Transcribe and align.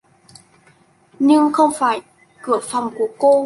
Nhưng 1.19 1.53
không 1.53 1.71
phải 1.79 2.01
cửa 2.41 2.59
phòng 2.63 2.93
của 2.97 3.09
cô 3.17 3.39